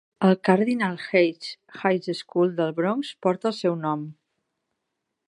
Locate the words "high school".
1.81-2.55